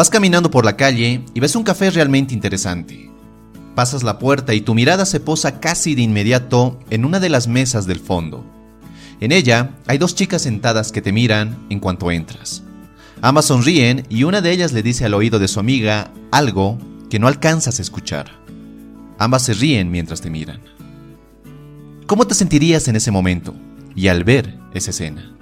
Vas 0.00 0.08
caminando 0.08 0.50
por 0.50 0.64
la 0.64 0.78
calle 0.78 1.26
y 1.34 1.40
ves 1.40 1.54
un 1.56 1.62
café 1.62 1.90
realmente 1.90 2.32
interesante. 2.32 3.10
Pasas 3.74 4.02
la 4.02 4.18
puerta 4.18 4.54
y 4.54 4.62
tu 4.62 4.74
mirada 4.74 5.04
se 5.04 5.20
posa 5.20 5.60
casi 5.60 5.94
de 5.94 6.00
inmediato 6.00 6.78
en 6.88 7.04
una 7.04 7.20
de 7.20 7.28
las 7.28 7.48
mesas 7.48 7.84
del 7.84 8.00
fondo. 8.00 8.42
En 9.20 9.30
ella 9.30 9.74
hay 9.86 9.98
dos 9.98 10.14
chicas 10.14 10.40
sentadas 10.40 10.90
que 10.90 11.02
te 11.02 11.12
miran 11.12 11.66
en 11.68 11.80
cuanto 11.80 12.10
entras. 12.10 12.62
Ambas 13.20 13.44
sonríen 13.44 14.06
y 14.08 14.24
una 14.24 14.40
de 14.40 14.52
ellas 14.52 14.72
le 14.72 14.82
dice 14.82 15.04
al 15.04 15.12
oído 15.12 15.38
de 15.38 15.48
su 15.48 15.60
amiga 15.60 16.10
algo 16.32 16.78
que 17.10 17.18
no 17.18 17.28
alcanzas 17.28 17.78
a 17.78 17.82
escuchar. 17.82 18.30
Ambas 19.18 19.42
se 19.42 19.52
ríen 19.52 19.90
mientras 19.90 20.22
te 20.22 20.30
miran. 20.30 20.62
¿Cómo 22.06 22.26
te 22.26 22.34
sentirías 22.34 22.88
en 22.88 22.96
ese 22.96 23.10
momento 23.10 23.54
y 23.94 24.08
al 24.08 24.24
ver 24.24 24.56
esa 24.72 24.92
escena? 24.92 25.36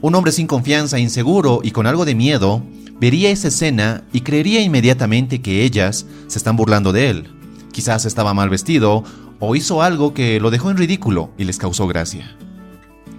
Un 0.00 0.14
hombre 0.14 0.30
sin 0.30 0.46
confianza, 0.46 1.00
inseguro 1.00 1.60
y 1.64 1.72
con 1.72 1.86
algo 1.86 2.04
de 2.04 2.14
miedo 2.14 2.62
vería 3.00 3.30
esa 3.30 3.48
escena 3.48 4.04
y 4.12 4.20
creería 4.20 4.60
inmediatamente 4.60 5.42
que 5.42 5.64
ellas 5.64 6.06
se 6.28 6.38
están 6.38 6.56
burlando 6.56 6.92
de 6.92 7.10
él. 7.10 7.28
Quizás 7.72 8.04
estaba 8.04 8.32
mal 8.32 8.48
vestido 8.48 9.02
o 9.40 9.56
hizo 9.56 9.82
algo 9.82 10.14
que 10.14 10.38
lo 10.38 10.50
dejó 10.50 10.70
en 10.70 10.76
ridículo 10.76 11.30
y 11.36 11.44
les 11.44 11.58
causó 11.58 11.88
gracia. 11.88 12.36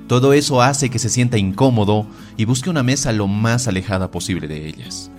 Todo 0.08 0.32
eso 0.32 0.62
hace 0.62 0.90
que 0.90 1.00
se 1.00 1.10
sienta 1.10 1.38
incómodo 1.38 2.08
y 2.38 2.46
busque 2.46 2.70
una 2.70 2.82
mesa 2.82 3.12
lo 3.12 3.28
más 3.28 3.68
alejada 3.68 4.10
posible 4.10 4.48
de 4.48 4.68
ellas. 4.68 5.12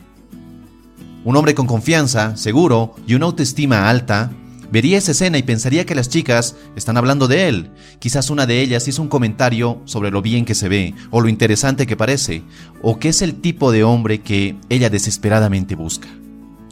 Un 1.25 1.37
hombre 1.37 1.55
con 1.55 1.67
confianza, 1.67 2.39
seguro 2.39 2.95
y 3.07 3.15
una 3.15 3.27
autoestima 3.27 3.91
alta 3.91 4.33
vería 4.71 4.99
esa 4.99 5.13
escena 5.13 5.39
y 5.39 5.43
pensaría 5.43 5.87
que 5.87 5.95
las 5.95 6.09
chicas 6.09 6.57
están 6.77 6.97
hablando 6.97 7.29
de 7.29 7.49
él. 7.49 7.71
Quizás 7.99 8.31
una 8.31 8.47
de 8.47 8.61
ellas 8.61 8.87
hizo 8.89 9.03
un 9.03 9.09
comentario 9.09 9.81
sobre 9.85 10.11
lo 10.11 10.23
bien 10.23 10.45
que 10.45 10.55
se 10.55 10.69
ve, 10.69 10.95
o 11.11 11.21
lo 11.21 11.29
interesante 11.29 11.87
que 11.87 11.97
parece, 11.97 12.43
o 12.83 12.99
que 12.99 13.09
es 13.09 13.23
el 13.23 13.41
tipo 13.41 13.73
de 13.73 13.85
hombre 13.85 14.21
que 14.21 14.57
ella 14.69 14.91
desesperadamente 14.91 15.75
busca, 15.75 16.09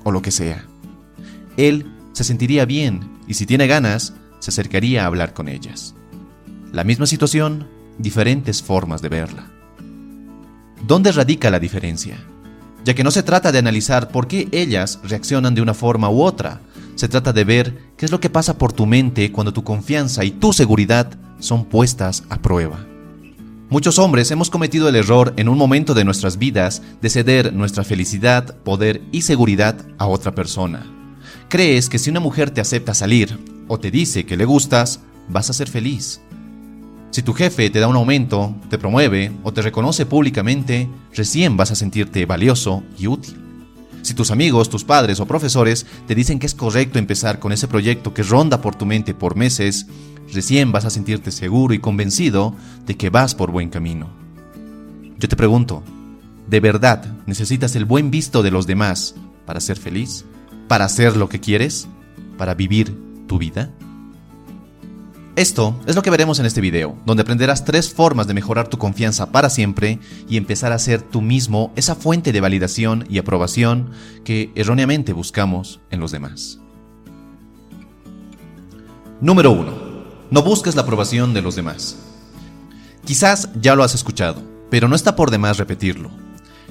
o 0.04 0.12
lo 0.12 0.22
que 0.22 0.30
sea. 0.30 0.64
Él 1.56 1.86
se 2.12 2.24
sentiría 2.24 2.64
bien 2.64 3.18
y 3.26 3.34
si 3.34 3.46
tiene 3.46 3.66
ganas, 3.66 4.14
se 4.38 4.50
acercaría 4.50 5.02
a 5.02 5.06
hablar 5.06 5.34
con 5.34 5.48
ellas. 5.48 5.94
La 6.72 6.84
misma 6.84 7.06
situación, 7.06 7.66
diferentes 7.98 8.62
formas 8.62 9.02
de 9.02 9.08
verla. 9.08 9.50
¿Dónde 10.86 11.12
radica 11.12 11.50
la 11.50 11.58
diferencia? 11.58 12.18
Ya 12.84 12.94
que 12.94 13.04
no 13.04 13.10
se 13.10 13.22
trata 13.22 13.52
de 13.52 13.58
analizar 13.58 14.10
por 14.10 14.28
qué 14.28 14.48
ellas 14.52 15.00
reaccionan 15.02 15.54
de 15.54 15.60
una 15.60 15.74
forma 15.74 16.08
u 16.08 16.22
otra, 16.22 16.60
se 16.98 17.06
trata 17.08 17.32
de 17.32 17.44
ver 17.44 17.78
qué 17.96 18.06
es 18.06 18.10
lo 18.10 18.18
que 18.18 18.28
pasa 18.28 18.58
por 18.58 18.72
tu 18.72 18.84
mente 18.84 19.30
cuando 19.30 19.52
tu 19.52 19.62
confianza 19.62 20.24
y 20.24 20.32
tu 20.32 20.52
seguridad 20.52 21.16
son 21.38 21.64
puestas 21.64 22.24
a 22.28 22.42
prueba. 22.42 22.84
Muchos 23.70 24.00
hombres 24.00 24.32
hemos 24.32 24.50
cometido 24.50 24.88
el 24.88 24.96
error 24.96 25.32
en 25.36 25.48
un 25.48 25.56
momento 25.56 25.94
de 25.94 26.04
nuestras 26.04 26.38
vidas 26.38 26.82
de 27.00 27.08
ceder 27.08 27.52
nuestra 27.52 27.84
felicidad, 27.84 28.56
poder 28.64 29.00
y 29.12 29.22
seguridad 29.22 29.76
a 29.96 30.08
otra 30.08 30.34
persona. 30.34 30.92
Crees 31.48 31.88
que 31.88 32.00
si 32.00 32.10
una 32.10 32.18
mujer 32.18 32.50
te 32.50 32.60
acepta 32.60 32.94
salir 32.94 33.38
o 33.68 33.78
te 33.78 33.92
dice 33.92 34.26
que 34.26 34.36
le 34.36 34.44
gustas, 34.44 34.98
vas 35.28 35.50
a 35.50 35.52
ser 35.52 35.68
feliz. 35.68 36.20
Si 37.10 37.22
tu 37.22 37.32
jefe 37.32 37.70
te 37.70 37.78
da 37.78 37.86
un 37.86 37.94
aumento, 37.94 38.56
te 38.70 38.76
promueve 38.76 39.30
o 39.44 39.52
te 39.52 39.62
reconoce 39.62 40.04
públicamente, 40.04 40.88
recién 41.14 41.56
vas 41.56 41.70
a 41.70 41.76
sentirte 41.76 42.26
valioso 42.26 42.82
y 42.98 43.06
útil. 43.06 43.47
Si 44.08 44.14
tus 44.14 44.30
amigos, 44.30 44.70
tus 44.70 44.84
padres 44.84 45.20
o 45.20 45.26
profesores 45.26 45.84
te 46.06 46.14
dicen 46.14 46.38
que 46.38 46.46
es 46.46 46.54
correcto 46.54 46.98
empezar 46.98 47.40
con 47.40 47.52
ese 47.52 47.68
proyecto 47.68 48.14
que 48.14 48.22
ronda 48.22 48.62
por 48.62 48.74
tu 48.74 48.86
mente 48.86 49.12
por 49.12 49.36
meses, 49.36 49.86
recién 50.32 50.72
vas 50.72 50.86
a 50.86 50.90
sentirte 50.90 51.30
seguro 51.30 51.74
y 51.74 51.78
convencido 51.78 52.54
de 52.86 52.96
que 52.96 53.10
vas 53.10 53.34
por 53.34 53.50
buen 53.50 53.68
camino. 53.68 54.08
Yo 55.18 55.28
te 55.28 55.36
pregunto, 55.36 55.82
¿de 56.48 56.58
verdad 56.58 57.04
necesitas 57.26 57.76
el 57.76 57.84
buen 57.84 58.10
visto 58.10 58.42
de 58.42 58.50
los 58.50 58.66
demás 58.66 59.14
para 59.44 59.60
ser 59.60 59.76
feliz? 59.76 60.24
¿Para 60.68 60.86
hacer 60.86 61.14
lo 61.14 61.28
que 61.28 61.40
quieres? 61.40 61.86
¿Para 62.38 62.54
vivir 62.54 62.96
tu 63.26 63.36
vida? 63.36 63.68
Esto 65.38 65.80
es 65.86 65.94
lo 65.94 66.02
que 66.02 66.10
veremos 66.10 66.40
en 66.40 66.46
este 66.46 66.60
video, 66.60 66.96
donde 67.06 67.22
aprenderás 67.22 67.64
tres 67.64 67.94
formas 67.94 68.26
de 68.26 68.34
mejorar 68.34 68.66
tu 68.66 68.76
confianza 68.76 69.30
para 69.30 69.50
siempre 69.50 70.00
y 70.28 70.36
empezar 70.36 70.72
a 70.72 70.80
ser 70.80 71.00
tú 71.00 71.20
mismo 71.20 71.72
esa 71.76 71.94
fuente 71.94 72.32
de 72.32 72.40
validación 72.40 73.04
y 73.08 73.18
aprobación 73.18 73.92
que 74.24 74.50
erróneamente 74.56 75.12
buscamos 75.12 75.78
en 75.92 76.00
los 76.00 76.10
demás. 76.10 76.58
Número 79.20 79.52
1. 79.52 79.72
No 80.28 80.42
busques 80.42 80.74
la 80.74 80.82
aprobación 80.82 81.32
de 81.34 81.42
los 81.42 81.54
demás. 81.54 81.98
Quizás 83.04 83.48
ya 83.60 83.76
lo 83.76 83.84
has 83.84 83.94
escuchado, 83.94 84.42
pero 84.70 84.88
no 84.88 84.96
está 84.96 85.14
por 85.14 85.30
demás 85.30 85.56
repetirlo 85.56 86.10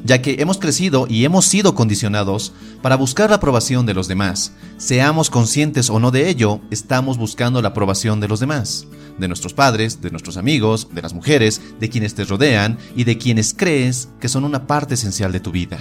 ya 0.03 0.21
que 0.21 0.37
hemos 0.39 0.57
crecido 0.57 1.07
y 1.09 1.25
hemos 1.25 1.45
sido 1.45 1.75
condicionados 1.75 2.53
para 2.81 2.95
buscar 2.95 3.29
la 3.29 3.37
aprobación 3.37 3.85
de 3.85 3.93
los 3.93 4.07
demás. 4.07 4.53
Seamos 4.77 5.29
conscientes 5.29 5.89
o 5.89 5.99
no 5.99 6.11
de 6.11 6.29
ello, 6.29 6.61
estamos 6.71 7.17
buscando 7.17 7.61
la 7.61 7.69
aprobación 7.69 8.19
de 8.19 8.27
los 8.27 8.39
demás, 8.39 8.87
de 9.17 9.27
nuestros 9.27 9.53
padres, 9.53 10.01
de 10.01 10.11
nuestros 10.11 10.37
amigos, 10.37 10.89
de 10.93 11.01
las 11.01 11.13
mujeres, 11.13 11.61
de 11.79 11.89
quienes 11.89 12.15
te 12.15 12.25
rodean 12.25 12.77
y 12.95 13.03
de 13.03 13.17
quienes 13.17 13.53
crees 13.53 14.09
que 14.19 14.29
son 14.29 14.43
una 14.43 14.67
parte 14.67 14.93
esencial 14.93 15.31
de 15.31 15.39
tu 15.39 15.51
vida. 15.51 15.79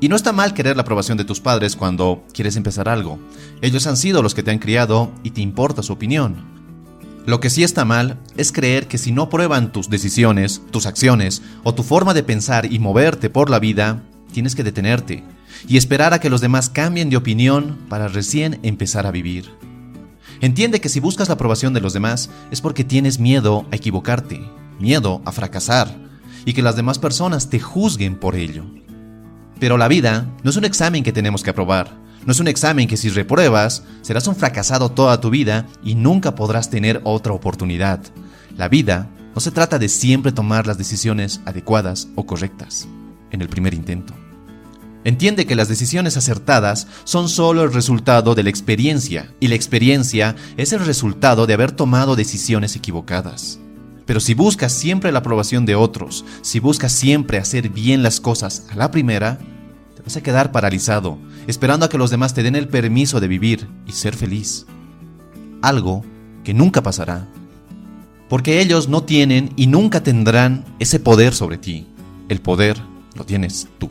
Y 0.00 0.08
no 0.08 0.16
está 0.16 0.32
mal 0.32 0.54
querer 0.54 0.76
la 0.76 0.82
aprobación 0.82 1.18
de 1.18 1.24
tus 1.24 1.40
padres 1.40 1.74
cuando 1.74 2.24
quieres 2.32 2.56
empezar 2.56 2.88
algo. 2.88 3.18
Ellos 3.62 3.86
han 3.86 3.96
sido 3.96 4.22
los 4.22 4.34
que 4.34 4.44
te 4.44 4.52
han 4.52 4.60
criado 4.60 5.10
y 5.24 5.30
te 5.30 5.40
importa 5.40 5.82
su 5.82 5.92
opinión. 5.92 6.57
Lo 7.28 7.40
que 7.40 7.50
sí 7.50 7.62
está 7.62 7.84
mal 7.84 8.18
es 8.38 8.52
creer 8.52 8.88
que 8.88 8.96
si 8.96 9.12
no 9.12 9.28
prueban 9.28 9.70
tus 9.70 9.90
decisiones, 9.90 10.62
tus 10.70 10.86
acciones 10.86 11.42
o 11.62 11.74
tu 11.74 11.82
forma 11.82 12.14
de 12.14 12.22
pensar 12.22 12.72
y 12.72 12.78
moverte 12.78 13.28
por 13.28 13.50
la 13.50 13.58
vida, 13.58 14.02
tienes 14.32 14.54
que 14.54 14.64
detenerte 14.64 15.24
y 15.66 15.76
esperar 15.76 16.14
a 16.14 16.20
que 16.20 16.30
los 16.30 16.40
demás 16.40 16.70
cambien 16.70 17.10
de 17.10 17.18
opinión 17.18 17.76
para 17.90 18.08
recién 18.08 18.58
empezar 18.62 19.06
a 19.06 19.10
vivir. 19.10 19.44
Entiende 20.40 20.80
que 20.80 20.88
si 20.88 21.00
buscas 21.00 21.28
la 21.28 21.34
aprobación 21.34 21.74
de 21.74 21.82
los 21.82 21.92
demás 21.92 22.30
es 22.50 22.62
porque 22.62 22.82
tienes 22.82 23.18
miedo 23.18 23.66
a 23.70 23.76
equivocarte, 23.76 24.40
miedo 24.80 25.20
a 25.26 25.32
fracasar 25.32 25.94
y 26.46 26.54
que 26.54 26.62
las 26.62 26.76
demás 26.76 26.98
personas 26.98 27.50
te 27.50 27.60
juzguen 27.60 28.16
por 28.16 28.36
ello. 28.36 28.64
Pero 29.60 29.76
la 29.76 29.88
vida 29.88 30.34
no 30.44 30.48
es 30.48 30.56
un 30.56 30.64
examen 30.64 31.04
que 31.04 31.12
tenemos 31.12 31.42
que 31.42 31.50
aprobar, 31.50 31.90
no 32.28 32.32
es 32.32 32.40
un 32.40 32.48
examen 32.48 32.86
que 32.86 32.98
si 32.98 33.08
repruebas, 33.08 33.84
serás 34.02 34.26
un 34.26 34.36
fracasado 34.36 34.90
toda 34.90 35.18
tu 35.18 35.30
vida 35.30 35.66
y 35.82 35.94
nunca 35.94 36.34
podrás 36.34 36.68
tener 36.68 37.00
otra 37.04 37.32
oportunidad. 37.32 38.00
La 38.54 38.68
vida 38.68 39.08
no 39.34 39.40
se 39.40 39.50
trata 39.50 39.78
de 39.78 39.88
siempre 39.88 40.30
tomar 40.30 40.66
las 40.66 40.76
decisiones 40.76 41.40
adecuadas 41.46 42.08
o 42.16 42.26
correctas 42.26 42.86
en 43.30 43.40
el 43.40 43.48
primer 43.48 43.72
intento. 43.72 44.12
Entiende 45.04 45.46
que 45.46 45.54
las 45.54 45.68
decisiones 45.68 46.18
acertadas 46.18 46.86
son 47.04 47.30
solo 47.30 47.64
el 47.64 47.72
resultado 47.72 48.34
de 48.34 48.42
la 48.42 48.50
experiencia 48.50 49.32
y 49.40 49.48
la 49.48 49.54
experiencia 49.54 50.36
es 50.58 50.74
el 50.74 50.84
resultado 50.84 51.46
de 51.46 51.54
haber 51.54 51.72
tomado 51.72 52.14
decisiones 52.14 52.76
equivocadas. 52.76 53.58
Pero 54.04 54.20
si 54.20 54.34
buscas 54.34 54.74
siempre 54.74 55.12
la 55.12 55.20
aprobación 55.20 55.64
de 55.64 55.76
otros, 55.76 56.26
si 56.42 56.60
buscas 56.60 56.92
siempre 56.92 57.38
hacer 57.38 57.70
bien 57.70 58.02
las 58.02 58.20
cosas 58.20 58.66
a 58.70 58.76
la 58.76 58.90
primera, 58.90 59.38
vas 60.08 60.22
quedar 60.22 60.52
paralizado, 60.52 61.18
esperando 61.46 61.84
a 61.84 61.90
que 61.90 61.98
los 61.98 62.10
demás 62.10 62.32
te 62.32 62.42
den 62.42 62.56
el 62.56 62.68
permiso 62.68 63.20
de 63.20 63.28
vivir 63.28 63.68
y 63.86 63.92
ser 63.92 64.16
feliz. 64.16 64.64
Algo 65.60 66.02
que 66.44 66.54
nunca 66.54 66.82
pasará. 66.82 67.28
Porque 68.30 68.62
ellos 68.62 68.88
no 68.88 69.02
tienen 69.02 69.52
y 69.56 69.66
nunca 69.66 70.02
tendrán 70.02 70.64
ese 70.78 70.98
poder 70.98 71.34
sobre 71.34 71.58
ti. 71.58 71.86
El 72.30 72.40
poder 72.40 72.78
lo 73.16 73.24
tienes 73.24 73.68
tú. 73.78 73.90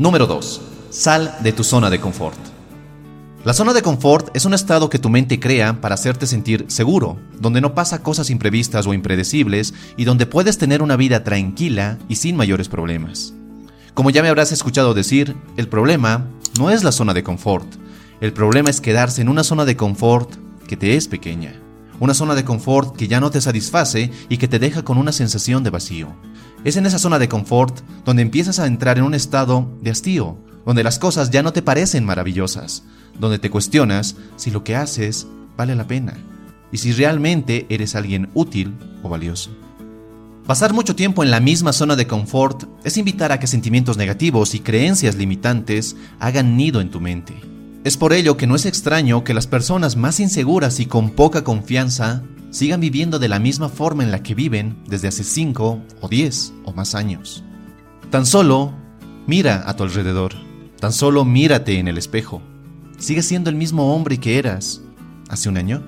Número 0.00 0.28
2. 0.28 0.60
Sal 0.90 1.34
de 1.42 1.50
tu 1.50 1.64
zona 1.64 1.90
de 1.90 2.00
confort. 2.00 2.38
La 3.44 3.52
zona 3.52 3.72
de 3.72 3.82
confort 3.82 4.28
es 4.32 4.44
un 4.44 4.54
estado 4.54 4.88
que 4.88 5.00
tu 5.00 5.08
mente 5.08 5.40
crea 5.40 5.80
para 5.80 5.96
hacerte 5.96 6.28
sentir 6.28 6.66
seguro, 6.68 7.18
donde 7.40 7.60
no 7.60 7.74
pasa 7.74 8.00
cosas 8.00 8.30
imprevistas 8.30 8.86
o 8.86 8.94
impredecibles 8.94 9.74
y 9.96 10.04
donde 10.04 10.26
puedes 10.26 10.56
tener 10.56 10.82
una 10.82 10.94
vida 10.94 11.24
tranquila 11.24 11.98
y 12.08 12.14
sin 12.14 12.36
mayores 12.36 12.68
problemas. 12.68 13.34
Como 13.92 14.10
ya 14.10 14.22
me 14.22 14.28
habrás 14.28 14.52
escuchado 14.52 14.94
decir, 14.94 15.34
el 15.56 15.66
problema 15.66 16.26
no 16.60 16.70
es 16.70 16.84
la 16.84 16.92
zona 16.92 17.12
de 17.12 17.24
confort, 17.24 17.66
el 18.20 18.32
problema 18.32 18.70
es 18.70 18.80
quedarse 18.80 19.20
en 19.20 19.28
una 19.28 19.42
zona 19.42 19.64
de 19.64 19.76
confort 19.76 20.36
que 20.68 20.76
te 20.76 20.94
es 20.94 21.08
pequeña, 21.08 21.60
una 21.98 22.14
zona 22.14 22.36
de 22.36 22.44
confort 22.44 22.94
que 22.96 23.08
ya 23.08 23.18
no 23.18 23.32
te 23.32 23.40
satisface 23.40 24.12
y 24.28 24.36
que 24.36 24.46
te 24.46 24.60
deja 24.60 24.84
con 24.84 24.96
una 24.96 25.10
sensación 25.10 25.64
de 25.64 25.70
vacío. 25.70 26.14
Es 26.64 26.76
en 26.76 26.86
esa 26.86 26.98
zona 26.98 27.18
de 27.18 27.28
confort 27.28 27.80
donde 28.04 28.22
empiezas 28.22 28.58
a 28.58 28.66
entrar 28.66 28.98
en 28.98 29.04
un 29.04 29.14
estado 29.14 29.70
de 29.80 29.90
hastío, 29.90 30.36
donde 30.66 30.82
las 30.82 30.98
cosas 30.98 31.30
ya 31.30 31.42
no 31.42 31.52
te 31.52 31.62
parecen 31.62 32.04
maravillosas, 32.04 32.82
donde 33.18 33.38
te 33.38 33.50
cuestionas 33.50 34.16
si 34.36 34.50
lo 34.50 34.64
que 34.64 34.76
haces 34.76 35.26
vale 35.56 35.74
la 35.74 35.86
pena 35.86 36.14
y 36.70 36.78
si 36.78 36.92
realmente 36.92 37.66
eres 37.68 37.94
alguien 37.94 38.28
útil 38.34 38.74
o 39.02 39.08
valioso. 39.08 39.50
Pasar 40.46 40.72
mucho 40.72 40.96
tiempo 40.96 41.22
en 41.22 41.30
la 41.30 41.40
misma 41.40 41.72
zona 41.72 41.94
de 41.94 42.06
confort 42.06 42.64
es 42.82 42.96
invitar 42.96 43.32
a 43.32 43.38
que 43.38 43.46
sentimientos 43.46 43.96
negativos 43.96 44.54
y 44.54 44.60
creencias 44.60 45.14
limitantes 45.14 45.94
hagan 46.20 46.56
nido 46.56 46.80
en 46.80 46.90
tu 46.90 47.00
mente. 47.00 47.34
Es 47.84 47.96
por 47.96 48.12
ello 48.12 48.36
que 48.36 48.46
no 48.46 48.56
es 48.56 48.66
extraño 48.66 49.24
que 49.24 49.34
las 49.34 49.46
personas 49.46 49.96
más 49.96 50.20
inseguras 50.20 50.80
y 50.80 50.86
con 50.86 51.10
poca 51.10 51.44
confianza 51.44 52.22
sigan 52.50 52.80
viviendo 52.80 53.18
de 53.18 53.28
la 53.28 53.38
misma 53.38 53.68
forma 53.68 54.02
en 54.02 54.10
la 54.10 54.22
que 54.22 54.34
viven 54.34 54.82
desde 54.86 55.08
hace 55.08 55.24
5 55.24 55.82
o 56.00 56.08
10 56.08 56.52
o 56.64 56.72
más 56.72 56.94
años. 56.94 57.44
Tan 58.10 58.26
solo 58.26 58.72
mira 59.26 59.64
a 59.66 59.76
tu 59.76 59.84
alrededor, 59.84 60.34
tan 60.80 60.92
solo 60.92 61.24
mírate 61.24 61.78
en 61.78 61.88
el 61.88 61.98
espejo. 61.98 62.42
¿Sigues 62.98 63.26
siendo 63.26 63.50
el 63.50 63.56
mismo 63.56 63.94
hombre 63.94 64.18
que 64.18 64.38
eras 64.38 64.80
hace 65.28 65.48
un 65.48 65.56
año? 65.56 65.82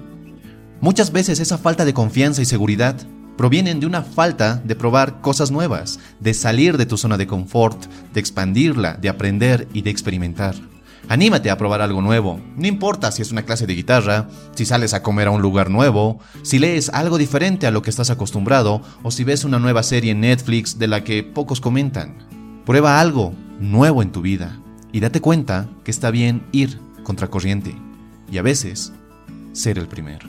Muchas 0.81 1.13
veces 1.13 1.41
esa 1.41 1.59
falta 1.59 1.85
de 1.85 1.95
confianza 1.95 2.43
y 2.43 2.45
seguridad 2.45 2.97
provienen 3.37 3.81
de 3.81 3.87
una 3.87 4.03
falta 4.03 4.57
de 4.57 4.77
probar 4.77 5.21
cosas 5.23 5.51
nuevas, 5.51 5.99
de 6.21 6.35
salir 6.35 6.77
de 6.77 6.87
tu 6.87 6.99
zona 6.99 7.17
de 7.17 7.27
confort, 7.27 7.87
de 8.13 8.21
expandirla, 8.21 8.95
de 8.95 9.09
aprender 9.09 9.67
y 9.73 9.83
de 9.83 9.91
experimentar. 9.91 10.55
Anímate 11.11 11.51
a 11.51 11.59
probar 11.59 11.83
algo 11.83 12.01
nuevo. 12.03 12.41
No 12.57 12.69
importa 12.69 13.11
si 13.11 13.21
es 13.21 13.33
una 13.33 13.43
clase 13.43 13.67
de 13.67 13.75
guitarra, 13.75 14.29
si 14.55 14.65
sales 14.65 14.95
a 14.95 15.03
comer 15.03 15.27
a 15.27 15.33
un 15.33 15.43
lugar 15.43 15.69
nuevo, 15.69 16.21
si 16.43 16.61
lees 16.61 16.89
algo 16.91 17.19
diferente 17.19 17.67
a 17.67 17.73
lo 17.73 17.83
que 17.83 17.91
estás 17.91 18.11
acostumbrado 18.11 18.81
o 19.03 19.11
si 19.11 19.25
ves 19.25 19.43
una 19.43 19.59
nueva 19.59 19.83
serie 19.83 20.13
en 20.13 20.21
Netflix 20.21 20.79
de 20.79 20.87
la 20.87 21.03
que 21.03 21.25
pocos 21.25 21.61
comentan. 21.61 22.15
Prueba 22.65 23.01
algo 23.01 23.35
nuevo 23.59 24.03
en 24.03 24.13
tu 24.13 24.23
vida 24.23 24.61
y 24.93 25.01
date 25.01 25.21
cuenta 25.21 25.69
que 25.83 25.91
está 25.91 26.13
bien 26.13 26.47
ir 26.53 26.79
contracorriente 27.03 27.75
y 28.31 28.39
a 28.39 28.43
veces 28.43 28.93
ser 29.53 29.79
el 29.79 29.89
primero. 29.89 30.29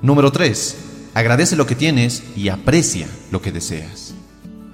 Número 0.00 0.32
3. 0.32 1.10
Agradece 1.12 1.54
lo 1.54 1.66
que 1.66 1.74
tienes 1.74 2.24
y 2.34 2.48
aprecia 2.48 3.08
lo 3.30 3.42
que 3.42 3.52
deseas. 3.52 4.14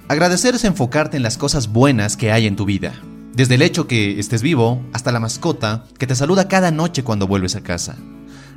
Agradecer 0.07 0.55
es 0.55 0.63
enfocarte 0.63 1.17
en 1.17 1.23
las 1.23 1.37
cosas 1.37 1.73
buenas 1.73 2.15
que 2.15 2.31
hay 2.31 2.47
en 2.47 2.55
tu 2.55 2.63
vida, 2.63 2.93
desde 3.33 3.55
el 3.55 3.63
hecho 3.63 3.87
que 3.87 4.19
estés 4.19 4.41
vivo 4.41 4.81
hasta 4.93 5.11
la 5.11 5.19
mascota 5.19 5.85
que 5.97 6.07
te 6.07 6.15
saluda 6.15 6.47
cada 6.47 6.71
noche 6.71 7.03
cuando 7.03 7.27
vuelves 7.27 7.55
a 7.55 7.61
casa. 7.61 7.97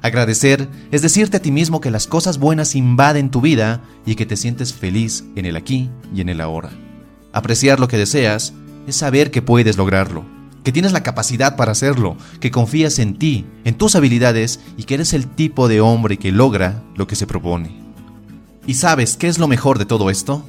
Agradecer 0.03 0.69
es 0.93 1.03
decirte 1.03 1.39
a 1.39 1.43
ti 1.43 1.51
mismo 1.51 1.81
que 1.81 1.91
las 1.91 2.07
cosas 2.07 2.39
buenas 2.39 2.75
invaden 2.75 3.31
tu 3.31 3.41
vida 3.41 3.83
y 4.05 4.15
que 4.15 4.27
te 4.27 4.37
sientes 4.37 4.75
feliz 4.75 5.25
en 5.35 5.47
el 5.47 5.57
aquí 5.57 5.91
y 6.15 6.21
en 6.21 6.29
el 6.29 6.41
ahora. 6.41 6.71
Apreciar 7.33 7.81
lo 7.81 7.89
que 7.89 7.97
deseas 7.97 8.53
es 8.87 8.97
saber 8.97 9.31
que 9.31 9.43
puedes 9.43 9.79
lograrlo, 9.79 10.25
que 10.63 10.73
tienes 10.73 10.93
la 10.93 11.03
capacidad 11.03 11.57
para 11.57 11.73
hacerlo, 11.73 12.17
que 12.41 12.51
confías 12.51 12.99
en 12.99 13.19
ti, 13.19 13.47
en 13.65 13.77
tus 13.77 13.97
habilidades 13.97 14.61
y 14.77 14.85
que 14.85 14.95
eres 14.95 15.15
el 15.15 15.27
tipo 15.27 15.69
de 15.69 15.81
hombre 15.81 16.19
que 16.19 16.33
logra 16.33 16.83
lo 16.95 17.07
que 17.07 17.17
se 17.17 17.27
propone. 17.27 17.81
¿Y 18.67 18.75
sabes 18.75 19.17
qué 19.17 19.29
es 19.29 19.39
lo 19.39 19.49
mejor 19.49 19.79
de 19.79 19.87
todo 19.87 20.11
esto? 20.11 20.47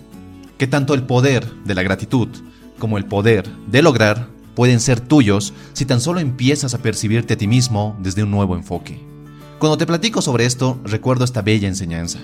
Que 0.57 0.67
tanto 0.67 0.93
el 0.93 1.03
poder 1.03 1.49
de 1.63 1.75
la 1.75 1.83
gratitud 1.83 2.29
como 2.77 2.97
el 2.97 3.05
poder 3.05 3.49
de 3.67 3.81
lograr 3.81 4.27
pueden 4.55 4.79
ser 4.79 4.99
tuyos 4.99 5.53
si 5.73 5.85
tan 5.85 6.01
solo 6.01 6.19
empiezas 6.19 6.73
a 6.73 6.79
percibirte 6.79 7.35
a 7.35 7.37
ti 7.37 7.47
mismo 7.47 7.95
desde 7.99 8.23
un 8.23 8.31
nuevo 8.31 8.55
enfoque. 8.55 8.99
Cuando 9.59 9.77
te 9.77 9.85
platico 9.85 10.21
sobre 10.21 10.45
esto, 10.45 10.79
recuerdo 10.83 11.25
esta 11.25 11.41
bella 11.41 11.67
enseñanza. 11.67 12.19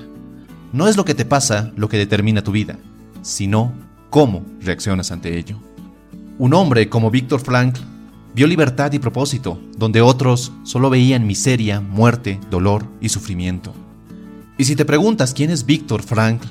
No 0.72 0.88
es 0.88 0.98
lo 0.98 1.06
que 1.06 1.14
te 1.14 1.26
pasa 1.26 1.72
lo 1.76 1.90
que 1.90 1.98
determina 1.98 2.44
tu 2.44 2.52
vida, 2.52 2.78
sino 3.22 3.74
cómo 4.10 4.44
reaccionas 4.62 5.12
ante 5.12 5.38
ello. 5.38 5.60
Un 6.40 6.54
hombre 6.54 6.90
como 6.90 7.12
Víctor 7.12 7.40
Frankl 7.40 7.82
vio 8.36 8.48
libertad 8.48 8.92
y 8.94 9.00
propósito, 9.00 9.60
donde 9.78 10.02
otros 10.02 10.52
solo 10.64 10.90
veían 10.90 11.28
miseria, 11.28 11.82
muerte, 11.82 12.40
dolor 12.50 12.86
y 13.00 13.10
sufrimiento. 13.10 13.74
Y 14.58 14.66
si 14.66 14.76
te 14.76 14.86
preguntas 14.86 15.34
quién 15.34 15.52
es 15.52 15.66
Víctor 15.66 16.02
Frankl, 16.02 16.48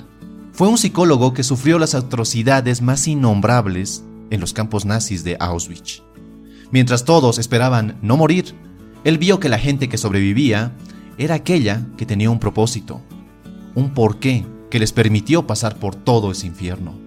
fue 0.53 0.69
un 0.69 0.77
psicólogo 0.77 1.33
que 1.33 1.43
sufrió 1.43 1.79
las 1.79 1.95
atrocidades 1.95 2.83
más 2.83 3.09
innombrables 3.09 4.05
en 4.31 4.41
los 4.41 4.53
campos 4.53 4.85
nazis 4.85 5.25
de 5.25 5.37
Auschwitz. 5.41 6.03
Mientras 6.71 7.05
todos 7.05 7.39
esperaban 7.39 7.99
no 8.03 8.19
morir, 8.19 8.55
él 9.05 9.19
vio 9.19 9.41
que 9.41 9.49
la 9.49 9.59
gente 9.59 9.89
que 9.89 9.99
sobrevivía 9.99 10.73
era 11.17 11.37
aquella 11.37 11.87
que 11.97 12.07
tenía 12.07 12.31
un 12.31 12.39
propósito, 12.39 13.01
un 13.75 13.95
porqué 13.95 14.47
que 14.71 14.79
les 14.79 14.93
permitió 14.93 15.47
pasar 15.47 15.77
por 15.77 15.95
todo 15.95 16.31
ese 16.31 16.47
infierno. 16.47 16.99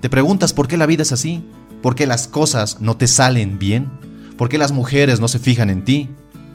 ¿Te 0.00 0.08
preguntas 0.08 0.52
por 0.52 0.68
qué 0.68 0.76
la 0.76 0.86
vida 0.86 1.02
es 1.02 1.12
así? 1.12 1.42
¿Por 1.82 1.94
qué 1.94 2.06
las 2.06 2.28
cosas 2.28 2.80
no 2.80 2.96
te 2.96 3.08
salen 3.08 3.58
bien? 3.58 3.90
¿Por 4.36 4.48
qué 4.48 4.58
las 4.58 4.72
mujeres 4.72 5.20
no 5.20 5.28
se 5.28 5.38
fijan 5.38 5.70
en 5.70 5.84
ti? 5.84 6.08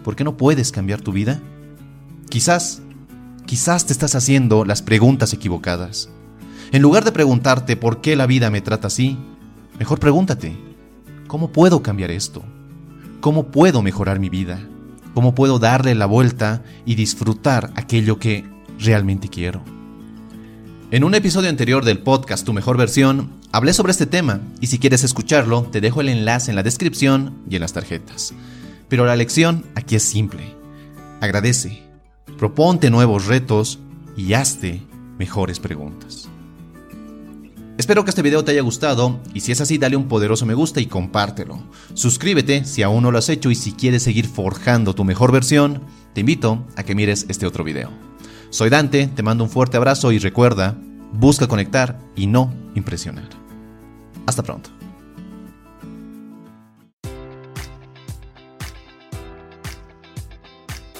¿Por 0.04 0.16
qué 0.16 0.24
no 0.24 0.38
puedes 0.38 0.72
cambiar 0.72 1.02
tu 1.02 1.12
vida? 1.12 1.42
Quizás, 2.30 2.82
quizás 3.46 3.86
te 3.86 3.94
estás 3.94 4.16
haciendo 4.16 4.66
las 4.66 4.82
preguntas 4.82 5.34
equivocadas. 5.34 6.10
En 6.72 6.82
lugar 6.82 7.04
de 7.04 7.12
preguntarte 7.12 7.76
por 7.76 8.02
qué 8.02 8.16
la 8.16 8.26
vida 8.26 8.50
me 8.50 8.62
trata 8.62 8.88
así, 8.88 9.18
mejor 9.78 10.00
pregúntate, 10.00 10.58
¿cómo 11.28 11.52
puedo 11.52 11.84
cambiar 11.84 12.12
esto? 12.12 12.44
¿Cómo 13.22 13.48
puedo 13.48 13.82
mejorar 13.82 14.20
mi 14.20 14.30
vida? 14.30 14.60
¿Cómo 15.14 15.36
puedo 15.36 15.60
darle 15.60 15.94
la 15.96 16.08
vuelta 16.08 16.64
y 16.86 16.96
disfrutar 16.96 17.72
aquello 17.76 18.18
que 18.18 18.46
realmente 18.80 19.30
quiero? 19.30 19.62
En 20.90 21.04
un 21.04 21.16
episodio 21.16 21.50
anterior 21.50 21.86
del 21.86 22.00
podcast 22.00 22.46
Tu 22.46 22.54
Mejor 22.54 22.78
Versión, 22.78 23.32
hablé 23.52 23.74
sobre 23.74 23.92
este 23.92 24.06
tema 24.06 24.42
y 24.60 24.68
si 24.68 24.78
quieres 24.78 25.04
escucharlo, 25.04 25.64
te 25.64 25.82
dejo 25.82 26.02
el 26.02 26.10
enlace 26.10 26.52
en 26.52 26.56
la 26.56 26.64
descripción 26.64 27.36
y 27.50 27.56
en 27.56 27.62
las 27.62 27.74
tarjetas. 27.74 28.34
Pero 28.90 29.06
la 29.06 29.16
lección 29.16 29.66
aquí 29.76 29.96
es 29.96 30.04
simple. 30.04 30.44
Agradece, 31.20 31.84
proponte 32.38 32.90
nuevos 32.90 33.28
retos 33.28 33.80
y 34.16 34.34
hazte 34.34 34.82
mejores 35.18 35.60
preguntas. 35.60 36.30
Espero 37.78 38.04
que 38.04 38.12
este 38.12 38.22
video 38.22 38.44
te 38.44 38.52
haya 38.52 38.62
gustado 38.62 39.20
y 39.34 39.40
si 39.40 39.52
es 39.52 39.60
así 39.60 39.80
dale 39.80 39.98
un 39.98 40.08
poderoso 40.08 40.46
me 40.46 40.54
gusta 40.54 40.80
y 40.80 40.86
compártelo. 40.86 41.60
Suscríbete 41.96 42.66
si 42.66 42.84
aún 42.84 43.02
no 43.02 43.12
lo 43.12 43.18
has 43.18 43.30
hecho 43.30 43.50
y 43.50 43.56
si 43.56 43.72
quieres 43.72 44.04
seguir 44.04 44.28
forjando 44.28 44.94
tu 44.94 45.04
mejor 45.04 45.32
versión, 45.32 45.82
te 46.14 46.20
invito 46.22 46.66
a 46.76 46.84
que 46.84 46.94
mires 46.94 47.26
este 47.30 47.48
otro 47.48 47.64
video. 47.64 47.90
Soy 48.52 48.70
Dante, 48.70 49.08
te 49.08 49.24
mando 49.24 49.44
un 49.44 49.50
fuerte 49.50 49.78
abrazo 49.78 50.12
y 50.12 50.20
recuerda, 50.20 50.78
busca 51.14 51.48
conectar 51.48 52.00
y 52.16 52.28
no 52.28 52.54
impresionar. 52.76 53.30
Hasta 54.28 54.44
pronto. 54.44 54.70